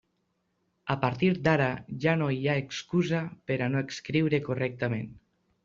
[0.93, 1.67] A partir d'ara
[2.07, 5.09] ja no hi ha excusa per a no escriure correctament.